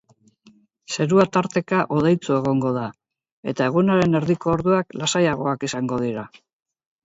Zerua 0.95 1.25
tarteka 1.37 1.81
hodeitsu 1.97 2.33
egongo 2.37 2.73
da, 2.79 2.87
eta 3.53 3.69
egunaren 3.73 4.21
erdiko 4.23 4.53
orduak 4.57 5.01
lasaiagoak 5.05 5.71
izango 5.73 6.05
dira. 6.09 6.29